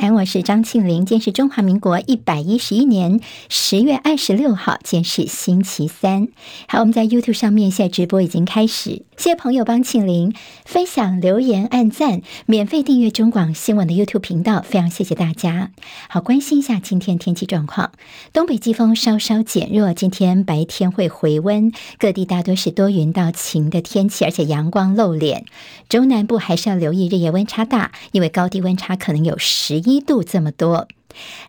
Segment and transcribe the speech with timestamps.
[0.00, 1.04] 三，我是张庆玲。
[1.04, 3.20] 今天是中华民国一百一十一年
[3.50, 6.28] 十月二十六号，今天是星期三。
[6.66, 10.32] 好，我们在 YouTube 上面现在直播已经开始，谢谢朋友帮庆玲
[10.64, 15.70] 分享、留言、按赞、免费订阅中广新闻的 YouTube 频道，非常谢谢大家。
[16.08, 17.92] 好，关心一下今天天气状况，
[18.32, 25.44] 东北季风稍稍减弱，今天白天会回温，各地大多是多云到晴的天气，而且阳光露脸。
[25.90, 30.88] 中南部还是要留意日夜温差大，因为高低温差可能有十一一度这么多。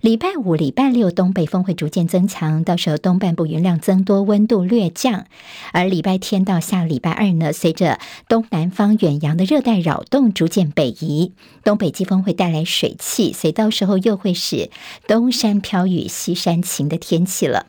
[0.02, 5.26] 礼拜五、礼拜六东北风会逐渐增强，到时候东半部云量增多，温度略降。
[5.72, 14.72] 而礼拜天到下礼拜二呢，随着东南方远洋的热带扰动逐渐北移，东北季风会带来水汽，所以到时候又会是
[15.08, 17.68] 东山飘雨、西山晴的天气了。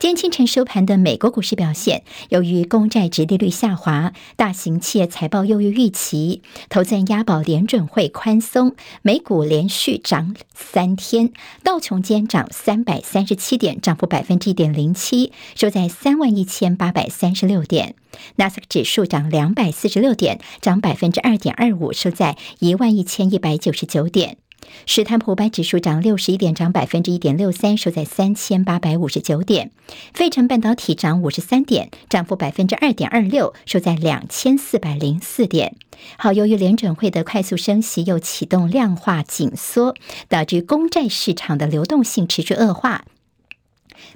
[0.00, 17.94] 今天清晨收盘的美国股市表现，由于公债殖利率下滑，大型企业财报优于预期，投资人押宝联准会宽松，美股连续涨三天，道琼间涨三百三十七点，涨幅百分之一点零七，收在三万一千八百三十六点，
[18.36, 24.38] 纳斯克指数涨两百四十六点，涨百分之二点二五，收在一万一千一百九十九点。
[24.86, 29.70] 史坦普百指数涨六十一点，涨百分之一点六三，收在三千八百五十九点。
[30.14, 35.76] 费城半导体涨五十三点，涨幅百分之二点二六，收在两千四百零四点。
[36.16, 39.94] 好，由于联准会的快速升息又启动量化紧缩，
[40.28, 43.04] 导致公债市场的流动性持续恶化。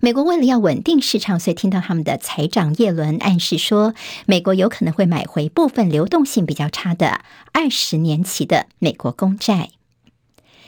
[0.01, 3.95] 美国为了要稳定市场，所以听到他们的财长耶伦暗示说，
[4.27, 7.21] 美国有可能会买回部分流动性比较差的
[7.53, 9.71] 二十年期的美国公债。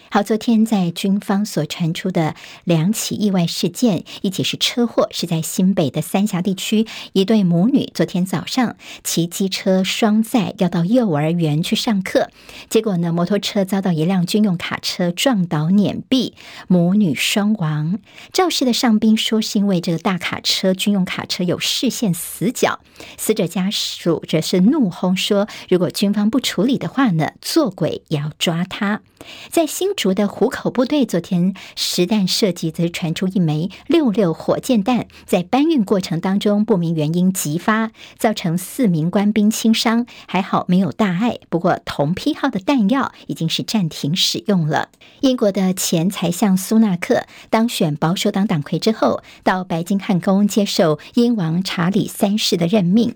[0.09, 12.31] 好，昨天在军方所传出的两起意外事件，一起是车祸，是在新北的三峡地区，一对母女昨天早上骑机车双载要到幼儿园去上课，
[12.71, 16.35] 结果呢，摩托车遭到一辆军用卡车撞倒碾毙，
[16.69, 17.99] 母女双亡。
[18.33, 22.79] 肇事的上宾说是因为这个大卡车军用卡车有视线死角，
[23.19, 29.03] 死者家属则是怒轰说，如果军方不处理的话呢，做鬼也要抓他。
[29.51, 41.39] 在新竹的湖口部队昨天实弹射击，则传出一枚六六火箭弹在搬运过程当中不明原因急发，造成四名官兵轻伤，还好没有大碍。
[41.49, 44.91] 不过同批号的弹药已经是暂停使用了。
[45.21, 53.15] 英国的前财相苏纳克当选保守党党魁之后，到白金汉宫接受英王查理三世的任命。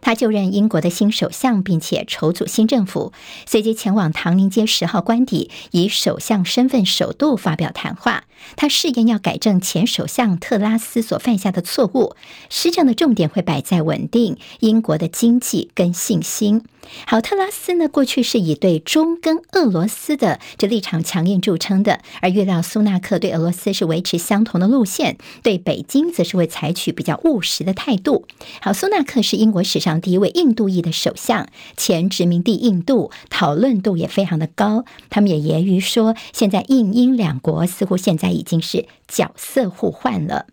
[0.00, 3.12] 他就任英国的新首相，并且筹组新政府，
[3.46, 8.24] 随即前往唐宁街十号官邸，以首相身份首度发表谈话。
[8.56, 12.16] 他誓言要改正前首相特拉斯所犯下的错误，
[12.48, 16.62] 施政的重点会摆在稳定英国的经济跟信心。
[17.06, 28.26] 好，特拉斯呢，过去是以对中跟俄罗斯的这立场强硬著称的，而预料苏纳克对俄罗斯是维持相同的路线，对北京则是会采取比较务实的态度。
[28.62, 34.84] 好，苏纳克是英国史上第一位印度裔的首相，前殖民地印度讨论度也非常的高。
[35.08, 38.30] 他们也揶揄说，现在印英两国似乎现在。
[38.30, 40.46] 已经是角色互换了。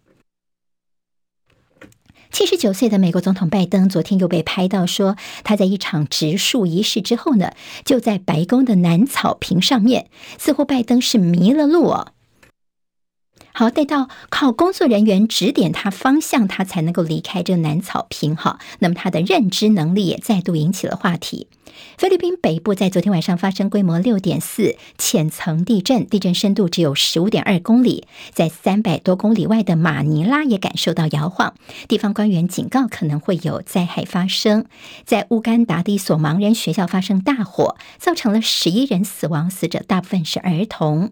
[2.32, 7.54] 七十九岁的美国总统拜登昨天又被拍到说，他在一场植树仪式之后呢，
[7.86, 12.14] 就在白宫的南草坪上面，似乎拜登是迷了路哦。
[13.58, 18.36] 好，待到靠工作人员指点他方向，他才能够离开这南草坪。
[18.36, 21.48] 哈，那么他的认知能力也再度引起了话题。
[21.98, 31.54] 菲律宾北部在昨天晚上发生规模六点四浅层地震，地震深度只有十五点二公里，在三百多公里外的马尼拉也感受到摇晃。
[31.88, 34.66] 地方官员警告可能会有灾害发生。
[35.06, 41.12] 在乌干达的一所盲人学校发生大火，造成了十一人死亡，死者大部分是儿童。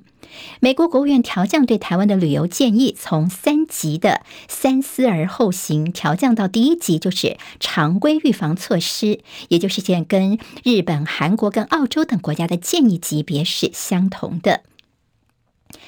[0.59, 14.61] 美国国务院调降对台湾的旅游建议，从三级的三思而后行调降到第一级，就是常规预防措施，也就是现跟日本、韩国跟澳洲等国家的建议级别是相同的。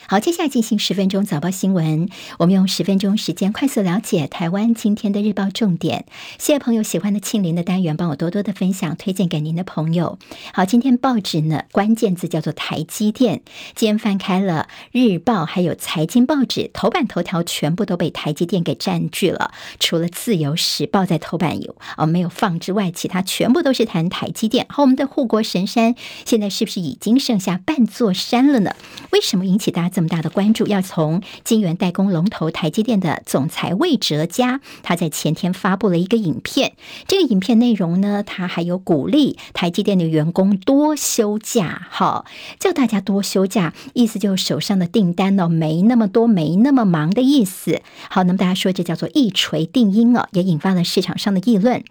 [0.07, 2.09] 好，接下来进行十分钟早报新闻。
[2.39, 6.05] 我们用十分钟时间快速了解台湾今天的日报重点。
[6.37, 10.17] 谢谢朋友喜欢的庆玲的单元，帮我多多的分享，推荐给您的朋友。
[10.53, 13.41] 好，今天报纸呢，关键字叫做台积电。
[13.75, 19.51] 今天翻开了日报，还有财经报纸，头版头条全部都被台积电给占据了。
[19.79, 24.65] 除了自由时报在头版有哦没有放之外，其他全部都是谈台积电。
[24.69, 25.95] 好，我们的护国神山
[26.25, 28.75] 现在是不是已经剩下半座山了呢？
[29.11, 36.73] 为什么引起大家这么大的关注，要从晶圆代工龙头台积电的总裁魏哲家，他在前天发布了一个影片。
[37.07, 42.25] 这个影片内容呢，他还有鼓励台积电的员工多休假，好，
[42.59, 47.83] 叫大家多休假，意思就是手上的订单哦，没那么多，没那么忙的意思。
[48.09, 51.83] 好，那么大家说这叫做一锤定音哦，也引发了市场上的议论。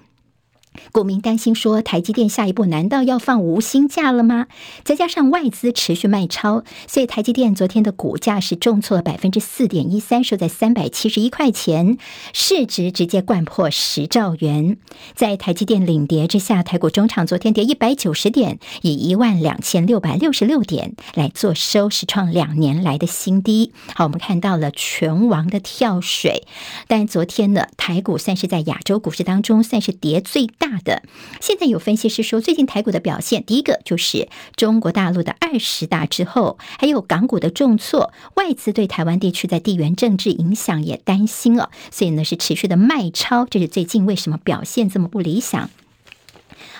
[0.93, 4.47] 股民担心说，台积电下一步难道要放无薪假了吗？
[4.85, 11.99] 再加上外资持续卖超，所以台积电昨天的股价是重挫了百分之四点一三，收在三百七十一块钱，
[12.33, 14.77] 市值直接掼破十兆元。
[15.15, 23.73] 在台积电领跌之下，台股中场昨天跌一百九十点，以一万两千六百六十六点来做收，是创两年来的新低。
[23.95, 26.47] 好，我们看到了全网的跳水，
[26.89, 30.66] 但昨天呢，台股算是在亚洲股市当中算是跌最大。
[30.69, 31.03] 大的，
[31.41, 45.71] 现在有分析师说，最近台股的表现，第一个就是中国大陆的二十大之后，还有港股的重挫，外资对台湾地区在地缘政治影响也担心了，所以呢是持续的卖超，这是最近为什么表现这么不理想。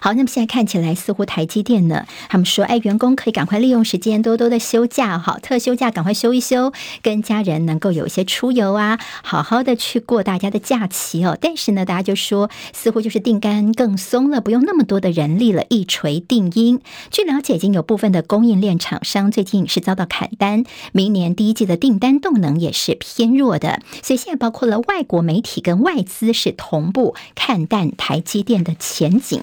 [0.07, 6.73] 好，那么现在看起来似乎台积电呢，他们说，哎，员工可以赶快利用时间多多的休假，好，特休假赶快休一休，
[7.03, 11.37] 跟家人能够有一些出游啊，好好的去过大家的假期哦。
[11.41, 16.81] 但是呢，大家就说，似乎就是订单更松了，不用那么多的人力了，一锤定音。
[17.11, 20.63] 据了解，已经有部分的供应链厂商最近是遭到砍单，
[20.93, 29.43] 明年第一季的订单动能也是偏弱的，所以现在包括了外国媒体跟外资是同步看淡台积电的前景。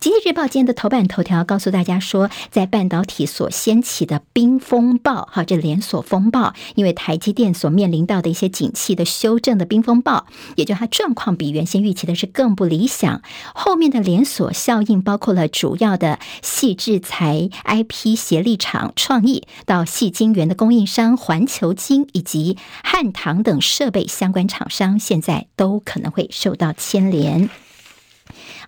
[0.00, 10.24] 经济日报今天的头版头条告诉大家说，在半导体所掀起的冰风暴，哈，这连锁风暴，因为台积电所面临到的一些景气的修正的冰风暴，
[10.56, 13.20] 也就它状况比原先预期的是更不理想。
[13.54, 27.50] 后面的连锁效应包括了主要的细制材 IP 协力厂创意，到细晶圆的供应商环球晶以及汉唐等设备相关厂商，现在都可能会受到牵连。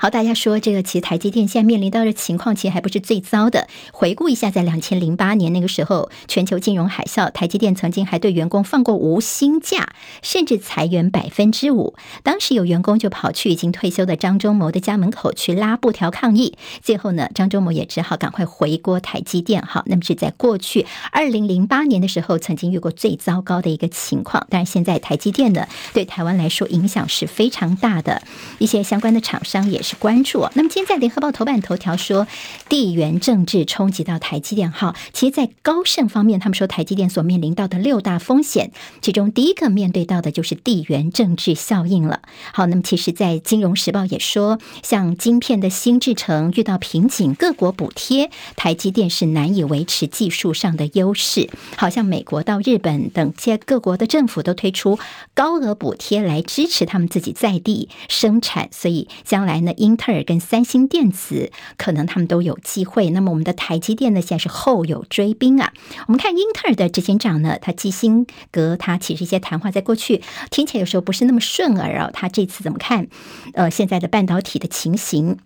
[0.03, 3.69] 好，大家说这个其实台积电现在面临到的情况，其实还不是最糟的。
[3.93, 9.91] 回顾一下，在两千零八年那个时候，全球金融海啸，台积电曾经还对员工放过无薪假，
[10.21, 11.95] 甚至裁员百分之五。
[12.25, 19.63] 当时有员工就跑去已经退休的张忠谋的家门口去拉布条抗议，最后呢，张忠谋也只好赶快回锅台积电。
[19.63, 24.49] 好，那么是在过去二零零八年的时候，曾经遇过最糟糕的一个情况。
[24.51, 28.21] 但是现在台积电呢，对台湾来说影响是非常大的，
[28.59, 29.92] 一些相关的厂商也是。
[29.99, 30.47] 关注。
[30.55, 32.27] 那么今天在联合报头版头条说，
[32.69, 34.71] 地缘政治冲击到台积电。
[34.71, 42.23] 哈，其实，在高盛方面，他们说台积电所面临到的六大风险，其中第一个面对到的就是地缘政治效应了。
[42.53, 51.51] 好，那么其实，在金融时报也说，像晶片的新制程遇到瓶颈，各国补贴，台积电是难以维持技术上的优势。
[51.77, 54.99] 好像美国到日本等些各国的政府都推出
[55.35, 59.73] 高额补贴来支持他们自己在地生产，所以将来呢？
[59.83, 63.11] 英特尔跟三星电子可能他们都有机会。
[63.11, 65.73] 那么我们的台积电呢，现在是后有追兵啊。
[66.07, 72.11] 我们看英特尔的执行长呢，他基辛格，他其实一些谈话在过去听起来有时候不是那么顺耳啊。
[72.13, 73.09] 他这次怎么看？
[73.55, 75.39] 呃，现在的半导体的情形？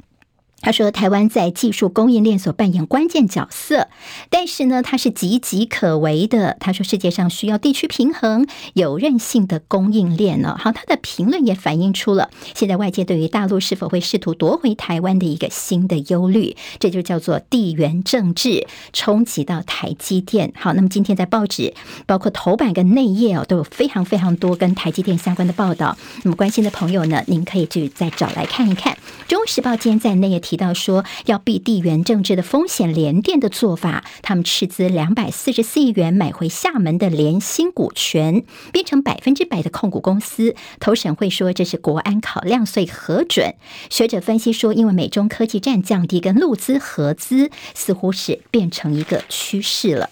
[0.63, 3.89] 他说：“台湾在技术供应链所扮演关键角色，
[4.31, 6.57] 但是呢，它是岌岌可危的。
[6.59, 10.57] 他说，世界上需要地区平衡、有韧性的供应链呢。
[10.59, 16.57] 好，他的评论也反映出了现在外界对于大陆是否会试图夺回台湾的一个新的忧虑。
[16.81, 20.53] 这就叫做地缘政治冲击到台积电。
[20.57, 21.75] 好，那么今天在报纸，
[22.07, 25.97] 包括头版跟内页哦，都有非常非常多跟台积电相关的报道。
[26.25, 28.95] 那么关心的朋友呢，您可以去再找来看一看。
[29.29, 40.55] 《中时报》今天在内页提。”到说要避地缘政治的风险，联电的做法，他们斥资两百四十四亿元买回厦门的联芯股权，变成百分之百的控股公司。
[40.81, 43.55] 投审会说这是国安考量，所以核准。
[43.91, 50.09] 学者分析说，因为美中科技战降低跟陆资合资，似乎是变成一个趋势了。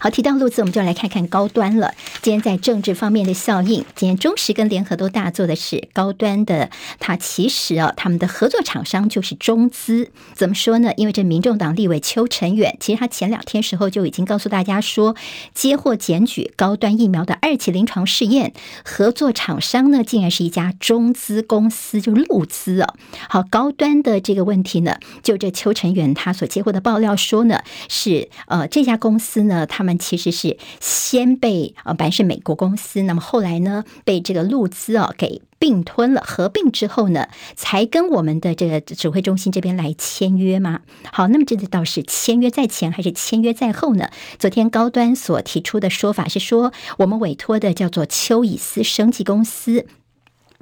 [0.00, 1.92] 好，提到陆资，我们就来看看高端了。
[2.22, 6.70] 今天在政治方面的效应，今天中时跟联合都大做的是高端的。
[7.00, 10.10] 它其实啊，他们的合作厂商就是中资。
[10.34, 10.92] 怎么说呢？
[10.96, 15.16] 因为这民众党立委邱成远，其实他前两天时候就已经告诉大家说，
[15.52, 18.52] 接获检举高端疫苗的二期临床试验
[18.84, 22.94] 合作厂商呢，竟然是一家中资公司，就陆资啊。
[23.28, 29.87] 好，高端的这个问题呢，就这邱成远他所接获的爆料说呢，是呃这家公司呢，他们。
[29.88, 36.20] 们其实是先被啊，本来是美国公司，那么后来呢，被这个陆资啊给并吞了。
[36.20, 40.80] 合并之后呢，才跟我们的这个指挥中心这边来签约吗？
[41.10, 44.10] 好，那么这个倒是签约在前还是签约在后呢？
[44.38, 49.86] 昨天高端所提出的说法是说，我们委托的叫做丘以斯生技公司。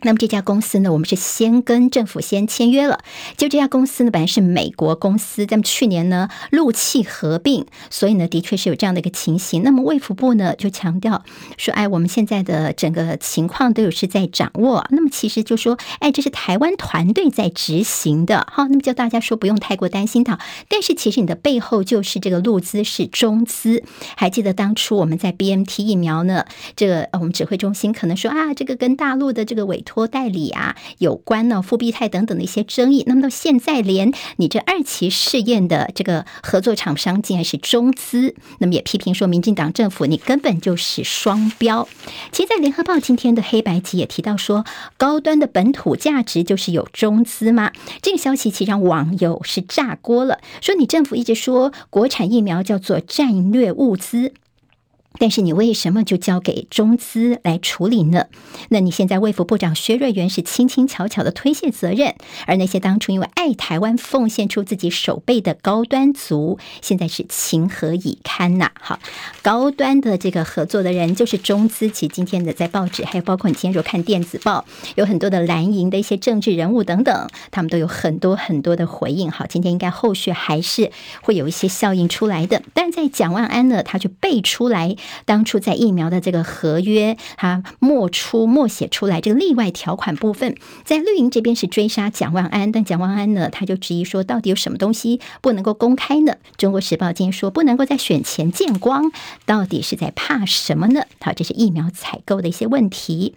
[0.02, 3.00] 那么这家公司呢，我们是先跟政府先签约了。
[3.38, 9.62] 就这家公司呢，本来是美国公司，咱们去年呢陆气合并，所以呢，的确是有这样的一个情形。
[9.62, 11.24] 那么卫福部呢就强调
[11.56, 14.86] 说，哎，我们现在的整个情况都有是在掌握。
[14.90, 20.38] 那么其实就说，哎，这是台湾团队在执行的，好，那么叫大家说不用太过担心它。
[20.68, 23.82] 但是其实你的背后就是这个陆资是中资。
[24.14, 26.44] 还记得当初我们在 BMT 疫苗呢，
[26.76, 33.04] 这个我们指挥中心可能说啊，这个跟大陆的这个委托代理啊，有关呢，复必泰等等的一些争议。
[33.06, 41.88] 那么到现在，连你这二期试验的这个合作厂商竟然是中资，那么也批评说，民进党政府你根本就是双标。
[42.32, 44.64] 其实，在联合报今天的黑白集也提到说，
[44.96, 47.72] 高端的本土价值就是有中资吗？
[48.02, 54.34] 这个消息其实让网友是炸锅了，说你政府一直说国产疫苗叫做战略物资。
[55.18, 58.26] 但是你为什么就交给中资来处理呢？
[58.68, 62.14] 那你现在卫福部长薛瑞元是轻轻巧巧的推卸责任，
[62.46, 68.98] 而那些当初因为爱台湾奉献出自己手背的高端族，现在是情何以堪呐、好，
[69.42, 71.88] 高端的这个合作的人就是中资。
[71.88, 74.64] 其实今天的在报纸，还有包括你今天如果看电子报，
[74.96, 79.30] 有很多的蓝营的一些政治人物等等，他们都有很多很多的回应。
[79.30, 80.90] 好，今天应该后续还是
[81.22, 82.62] 会有一些效应出来的。
[82.74, 84.96] 但在蒋万安呢，他就背出来。
[85.24, 96.36] 当初在疫苗的这个合约，他默出默写出来这个例外条款部分，在绿营这边是追杀蒋万安，但蒋万安呢，他就质疑说，到底有什么东西不能够公开呢？
[96.56, 99.10] 中国时报今天说不能够在选前见光，
[99.44, 101.02] 到底是在怕什么呢？
[101.20, 103.34] 好，这是疫苗采购的一些问题。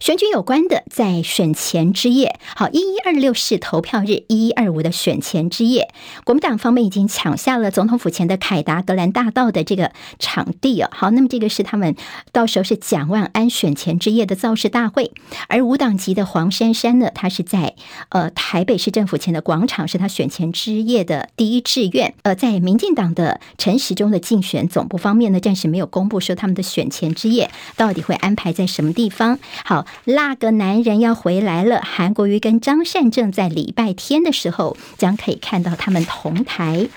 [0.00, 5.92] 选举有关的，在选前之夜，好，一一二六是投票日，一一二五的选前之夜，
[6.24, 10.88] 国民党方面已经抢下了总统府前的凯达格兰大道的这个场地哦。
[10.90, 11.94] 好，那么这个是他们
[12.32, 15.12] 到时候是蒋万安选前之夜的造势大会，
[15.48, 17.74] 而无党籍的黄珊珊呢，她是在
[18.08, 22.14] 呃台北市政府前的广场，是他选前之夜的第一志愿。
[22.22, 29.38] 呃，在民进党的陈时中的竞选总部方面呢，暂时没有公布说他们的选前之夜到底会安排在什么地方。
[29.62, 29.84] 好。
[30.04, 31.80] 那个男人要回来了。
[31.82, 36.88] 韩国瑜跟张善正在礼拜天的时候，将可以看到他们同台。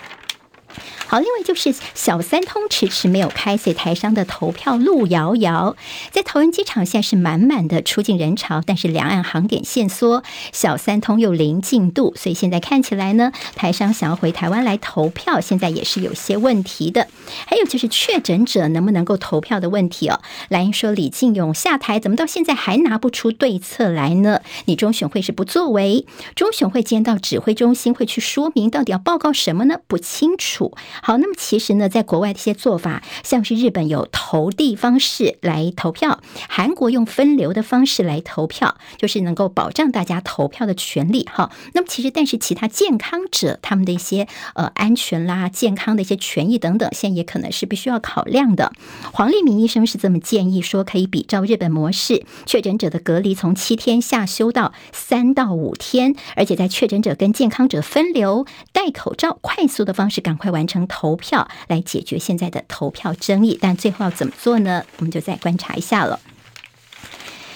[1.08, 5.76] 好，另外就是小三通迟迟没有开，所以台商的投票路遥遥。
[6.12, 17.08] 在桃园机场现在是满满的出境人潮，但是两岸航点限缩，小三通又零进度，所以现在看起来呢， 台商想要回台湾来投票，现在也是有些问题的。
[17.46, 20.20] 还有就是确诊者能不能够投票的问题哦。
[20.50, 24.42] 蓝营说李进勇下台，怎么到现在还拿不出对策来呢？
[24.66, 29.78] 你中选会是不作为，中选会今天到指挥中心会去说明到底要报告什么呢？
[29.88, 30.76] 不清楚。
[31.06, 41.28] 好，那么其实呢，在国外的一些做法，像是日本有投递方式来投票，韩国用分流的方式来投票，就是能够保障大家投票的权利。
[41.30, 48.72] 哈，那么其实但是其他健康者他们的一些呃安全啦、健康的一些权益等等，现在也可能是必须要考量的。
[49.12, 60.83] 黄立明医生是这么建议说，可以比照日本模式，确诊者的隔离从七天下修到三到五天，而且在确诊者跟健康者分流，戴口罩，快速的方式赶快完成。
[60.88, 64.84] 投票来解决现在的投票争议，但最后要怎么做呢？
[64.98, 66.20] 我们就再观察一下了。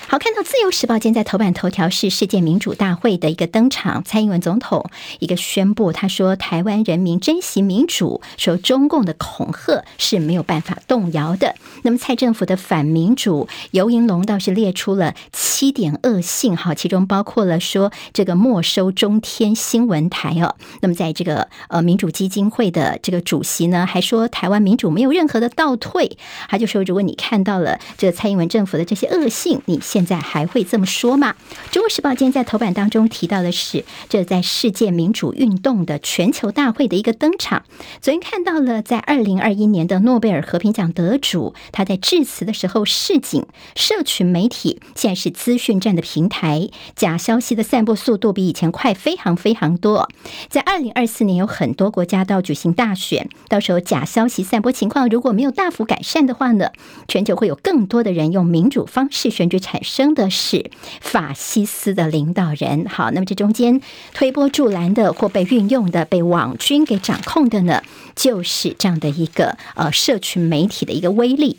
[0.09, 11.55] 好，看到《自由时报》今天在头版头条是世界民主大会的一个登场，蔡英文总统一个宣布，他说台湾人民珍惜民主，说中共的恐吓是没有办法动摇的。
[11.83, 20.55] 那么蔡政府的反民主，游盈龙倒是列出了七点恶性，哈，其中包括了说这个没收中天新闻台哦。
[20.79, 31.35] 那么在这个呃民主基金会的这个主席呢，还说台湾民主没有任何的倒退，他就说如果你看到了这个蔡英文政府的这些恶性，你先现在还会这么说吗？
[31.71, 37.63] 中国时报今天在头版当中提到的是，这在世界民主运动的全球大会的一个登场。
[37.99, 50.07] 昨天看到了，在二零二一年的诺贝尔和平奖得主，他在致辞的时候示警，社群媒体现在是资讯战的平台，假消息的散播速度比以前快非常非常多。
[50.47, 56.69] 在二零二四年，有很多国家都要举行大选，到时候假消息散播情况如果没有大幅改善的话呢，
[57.07, 60.69] 全球会有更多的人用民主方式选举产生的是
[61.01, 62.85] 法西斯的领导人。
[62.87, 63.81] 好，那么这中间
[64.13, 67.81] 推波助澜的或被运用的、被网军给掌控的呢，
[68.15, 71.57] 就是这样的一个呃社群媒体的一个威力。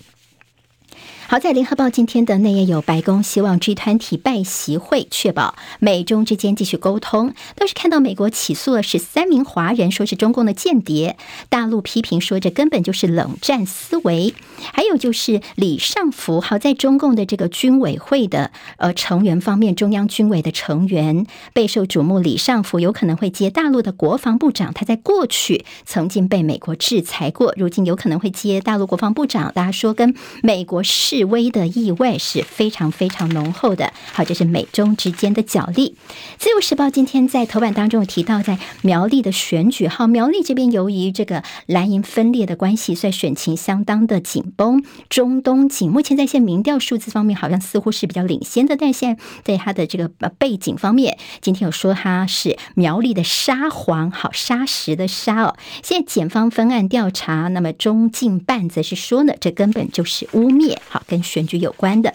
[1.30, 11.18] 好在联合报今天的内页有白宫希望 G 团体拜习会确保美中之间继续沟通，倒是看到美国起诉了十三名华人，说是中共的间谍，
[11.50, 14.35] 大陆批评说这根本就是冷战思维。
[14.73, 29.52] 还有就是李尚福，好在中共的这个军委会的呃成员方面，中央军委的成员备受瞩目，李尚福有可能会接大陆的国防部长，他在过去曾经被美国制裁过，如今有可能会接大陆国防部长。
[29.52, 31.17] 大家说跟美国是。
[31.18, 33.92] 示威的意味是非常非常浓厚的。
[34.12, 35.96] 好，这是美中之间的角力。
[36.38, 44.84] 自由时报今天在头版当中有提到，在苗栗的选举，好，苗栗这边由于这个蓝营分裂的关系，所以选情相当的紧绷。
[45.08, 50.08] 中东锦目前在线民调数字方面好像似乎是比较领先的，但现在在他的这个
[50.38, 55.56] 背景方面，今天有说他是苗栗的沙皇，好，沙石的沙哦。
[55.82, 61.02] 现在检方分案调查，那么中进办则是说呢，这根本就是污蔑，好。
[61.08, 62.14] 跟选举有关的。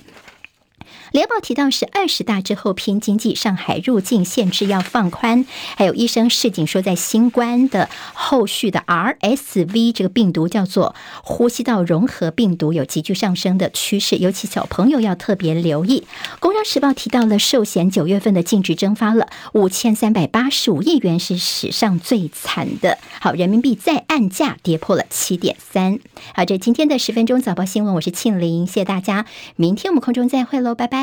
[1.13, 5.45] 联报提到是二十大之后拼经济，上海入境限制要放宽，
[5.77, 16.03] 还有医生示警说，在新冠的后续的 RSV 这个病毒叫做呼吸道融合病毒有急剧上升的趋势，尤其小朋友要特别留意。
[16.39, 22.97] 工商时报提到了寿险九月份的净值蒸发了五千三百八十五亿元，是史上最惨的。
[23.21, 25.99] 好，人民币再按价跌破了七点三。
[26.33, 31.02] 好，这今天的十分钟早报新闻，我是庆玲，谢谢大家，明天我们空中再会喽，拜拜